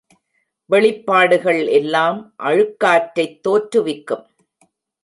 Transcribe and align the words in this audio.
வெளிப்பாடுகள் 0.69 1.67
எல்லாம் 1.67 2.33
அழுக்காற்றைத் 2.39 3.39
தோற்றுவிக்கும். 3.47 4.25